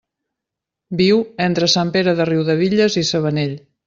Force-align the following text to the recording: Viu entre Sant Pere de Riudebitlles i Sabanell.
Viu 1.01 1.19
entre 1.47 1.69
Sant 1.73 1.91
Pere 1.97 2.15
de 2.21 2.27
Riudebitlles 2.31 2.97
i 3.03 3.05
Sabanell. 3.11 3.55